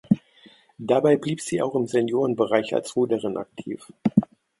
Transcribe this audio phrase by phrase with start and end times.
[0.79, 3.87] Dabei blieb sie auch im Seniorenbereich als Ruderin aktiv.